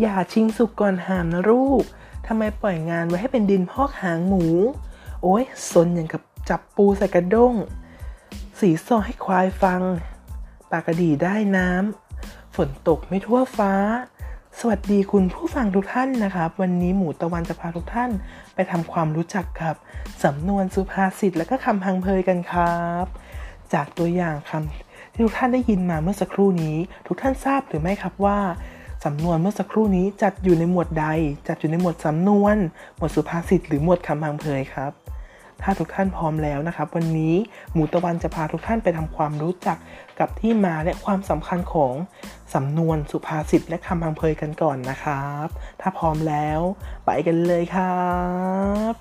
[0.00, 1.82] อย่าชิงสุกก่อนหามนะลูก
[2.26, 4.44] ทำไมปล่อยงานไว้ให้เป็นดินพอกหางหมู
[5.22, 7.54] โอ้ยสนอย่างกับจับปูใส่กระด้ง
[8.58, 9.82] สีซอให้ควายฟัง
[10.70, 13.72] ปากกระดีได้น้ำ ฝนตกไม่ทั่วฟ้า
[14.58, 18.10] สวัสดีคุณผู้ฟังทุกท่านนะครับ วันนี้หมูตะวันจะพาทุกท่าน
[18.54, 19.74] ไปทำความรู้จักกับ
[20.24, 23.06] สำนวนสุภาษิตและก็คำพังเพยกันครับ
[23.72, 28.38] จากตัวอย่างคำที่ทุกท่านได้ยินมาเมื่อสักครู่นี้ ทุกท่านทราบหรือไม่ครับว่า
[29.04, 31.06] สำนวนเมื่อสักครู่นี้จัดอยู่ในหมวดใด
[31.48, 32.56] จัดอยู่ในหมวดสำนวน
[32.96, 34.92] หมวดสุภาษิตหรือหมวดคำพังเพยครับ
[35.62, 37.34] ถ้าทุกท่านพร้อมแล้วนะครับ วันนี้
[37.72, 39.78] หมูตะวันจะพาทุกท่านไปทำความรู้จัก
[40.18, 41.94] กับที่มาและความสำคัญของ
[42.54, 45.46] สำนวนสุภาษิตและคำพังเพยกันก่อนนะครับ
[45.80, 46.60] ถ้าพร้อมแล้ว
[47.06, 48.08] ไปกันเลยครั
[48.92, 48.94] บ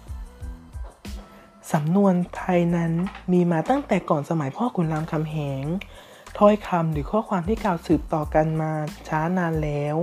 [1.73, 2.91] สำนวนไทยนั้น
[3.33, 5.65] มีมาตั้งแต่ก่อนสมัยพ่อขุนรามคำแหง
[6.37, 8.71] ถ้อยคำหรือข้อความที่กล่าวสืบต่อกันมา
[9.07, 9.97] ช้านานแล้ว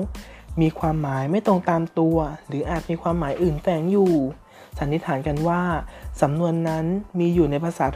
[0.60, 2.16] มีความหมายไม่ตรงตามตัว
[2.48, 4.14] หรืออาจมีความหมายอื่นแฝงอยู่
[4.78, 5.62] สันนิษฐานกันว่า
[6.22, 6.84] สำนวนนั้น
[7.18, 7.86] มีอยู่ในภาษา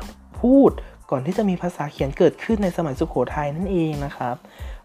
[0.40, 0.70] พูด
[1.10, 4.36] ก่อนที่จะมีภาษาเขียนเกิดขึ้นในสมัยสุขโขทัยนั่นเองนะครับ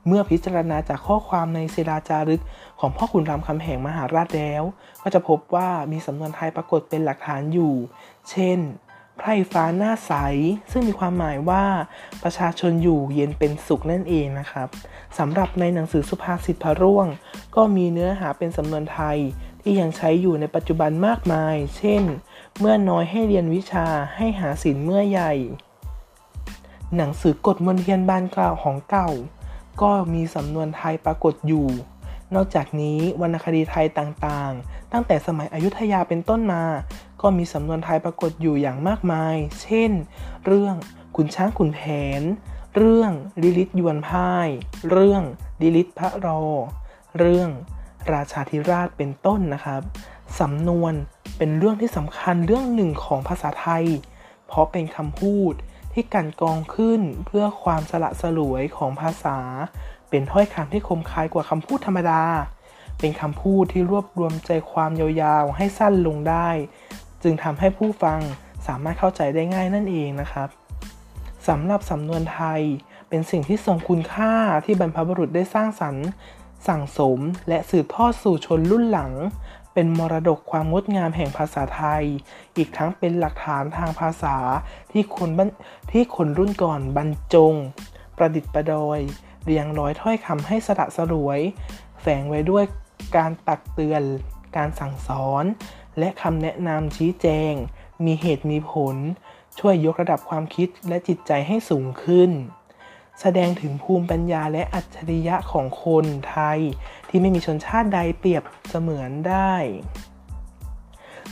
[0.07, 2.41] เมื่อพิจารณาจากข้อความในศิลาจารึก
[2.79, 4.63] ของพ่อขุนรามคำแหงมหาราชแล้ว
[5.03, 7.73] ก็จะพบว่ามีสำนวนไทยปรากฏเป็นหลักฐานอยู่
[8.29, 8.59] เช่น
[9.17, 10.11] ไพร่ฟ้าหน้าใส
[10.71, 11.65] ซึ่งมีความหมายว่า
[12.23, 14.67] ประชาชนอยู่เย็นเป็นสุขนั่นเองนะครับ
[15.17, 17.07] สำหรับในหนังสือสุภาษิตพระร่วง
[17.55, 19.17] ก็มีเนื้อหาเป็นสำนวนไทย
[19.61, 22.03] ที่ยังใช้อยู่ในปัจจุบันมากมาย เช่น
[22.59, 25.33] เมื่อน้อยให้เรียนวิชาให้หาศิลเมื่อใหญ่
[26.95, 29.09] หนังสือกฎมนเทียนบานกล่าวของเก่า
[29.81, 31.67] ก็มีสำนวนไทยปรากฏอยู่
[32.35, 36.63] นอกจากนี้วรรณคดีไทยต่างๆ ตั้งแต่สมัยอยุธยาเป็นต้นมา
[37.23, 39.91] ก็มีสำนวนไทยปรากฏอยู่อย่างมากมาย เช่น
[40.45, 40.75] เรื่อง
[41.15, 41.81] ขุนช้างขุนแผ
[42.19, 42.21] น
[42.75, 43.11] เรื่อง
[43.43, 44.47] ลิลิตยวนพ่าย
[44.91, 45.23] เรื่อง
[45.61, 46.43] ลิลิตพระรอ
[47.17, 47.49] เรื่อง
[48.13, 49.81] ราชาธิราชเป็นต้นนะครับ
[50.39, 50.93] สำนวน
[51.37, 53.85] เป็นเรื่องที่สำคัญเรื่องหนึ่งของภาษาไทย
[54.47, 55.53] เพราะเป็นคำพูด
[55.93, 59.37] ที่กันกองขึ้นเพื่อความสละสลวยของภาษา
[60.09, 62.23] เป็นถ้อยคำที่คมคายกว่าคำพูดธรรมดา
[62.99, 66.49] เป็นคำพูดที่รวบรวมใจความยาวๆ ให้สั้นลงได้
[67.23, 68.19] จึงทำให้ผู้ฟัง
[68.67, 70.49] สามารถเข้าใจได้ง่ายนั่นเองนะครับ
[71.47, 72.61] สำหรับสำนวนไทย
[73.09, 74.33] เป็นสิ่งที่ทรงคุณค่า
[74.65, 76.07] ที่บรรพบุรุษได้สร้างสรรค์
[76.67, 77.19] สั่งสม
[77.49, 79.11] และสืบทอดสู่ชนรุ่นหลัง
[79.73, 82.03] เป็นมรดกความงดงามแห่งภาษาไทย
[82.57, 84.37] อีกทั้งเป็นหลักฐานทางภาษา
[84.91, 85.29] ที่คน
[85.91, 87.53] ที่คนรุ่นก่อนบรรจง
[88.17, 88.99] ประดิษฐ์ประดอย
[89.45, 91.39] เรียงร้อยถ้อยคำให้สะดะสรวย
[92.01, 92.63] แฝงไว้ด้วย
[93.17, 94.03] การตักเตือน
[94.57, 95.43] การสั่งสอน
[95.99, 97.53] และคำแนะนำชี้แจง
[98.05, 98.95] มีเหตุมีผล
[99.59, 102.31] ช่วยยกระดับความคิดและจิตใจให้สูงขึ้น
[103.21, 106.59] แสดงถึงภูมิปัญญาและอัจฉริยะของคนไทย
[107.09, 109.53] ที่ไม่มีชนชาติใดเปรียบเสมือนได้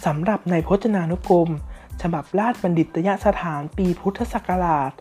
[0.06, 1.50] สำหรับในพจนานุกรม
[2.02, 4.92] ฉบับราชบัณฑิตยสถานปีพุทธศักราช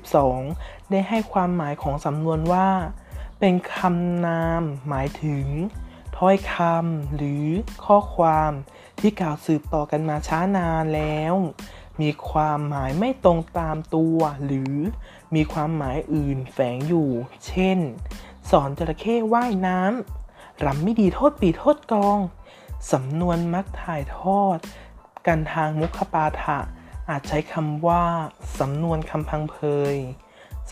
[0.00, 2.68] 2542 ได้ให้ความหมายของสำนวนว่า
[3.40, 5.44] เป็นคำนามหมายถึง
[6.24, 7.46] ถ้อยคำหรือ
[7.84, 8.52] ข้อความ
[9.00, 11.34] ที่กล่าวสืบต่อกันมาช้านานแล้ว
[12.00, 14.76] มีความหมายไม่ตรงตามตัว หรือ
[15.34, 17.10] มีความหมายอื่นแฝงอยู่
[17.46, 17.78] เช่น
[18.50, 22.18] สอนจระเข้ว่ายน้ำรำไม่ดีโทษปีโทษกอง
[22.92, 24.58] สำนวนมักถ่ายทอด
[25.26, 26.58] กันทางมุขปาฐะ
[27.08, 28.04] อาจใช้คำว่า
[28.58, 29.56] สำนวนคำพังเพ
[29.94, 29.96] ย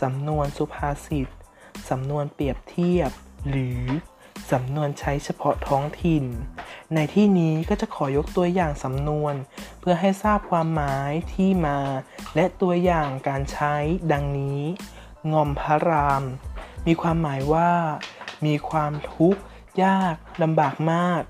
[0.01, 1.27] สำนวนสุภาษิต
[1.89, 3.11] สำนวนเปรียบเทียบ
[3.49, 3.83] หรือ
[4.51, 6.25] สำนวนใช้เฉพาะท้องถิ่น
[6.93, 9.35] ในที่นี้ก็จะขอยกตัวอย่างสำนวน
[9.79, 11.79] เพื่อให้ทราบความหมายที่มา
[12.35, 13.75] และตัวอย่างการใช้
[14.11, 14.61] ดังนี้
[15.31, 16.23] งอมพระราม
[16.87, 17.71] มีความหมายว่า
[18.45, 19.41] มีความทุกข์
[19.83, 21.21] ยากลำบากมาก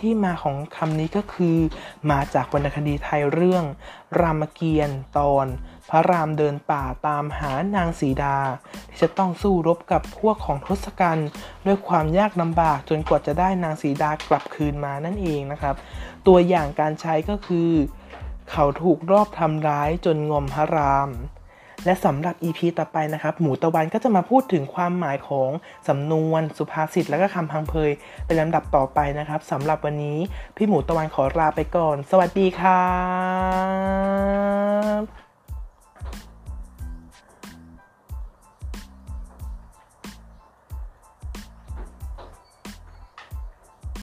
[0.00, 1.56] ที่มาของคำนี้ก็คือ
[2.10, 3.64] มาจากวรรณคดีไทยเรื่อง
[4.20, 5.46] รามเกียรติ์ตอน
[5.90, 8.36] พระรามเดินป่าตามหานางสีดา
[8.90, 11.28] ที่จะต้องสู้รบกับพวกของทศกัณฐ์
[11.66, 15.74] ด้วยความยากลำบากจนกว่าจะได้นางสีดากลับคืนมานั่นเองนะครับ
[16.26, 17.70] ตัวอย่างการใช้ก็คือ
[18.50, 21.10] เขาถูกรอบทำร้ายจนงอมพระราม
[21.84, 25.50] และสำหรับ EP ต่อไปนะครับ หมูตะวันก็จะมาพูดถึงความหมายของ
[25.88, 27.90] สำนวนสุภาษิตและก็คำพังเพย
[28.26, 30.18] เป็นลำดับต่อไปนะครับสำหรับวันนี้
[30.56, 32.88] พี่หมูตะวันขอลาไปก่อน สวัสดีครั
[34.56, 34.57] บ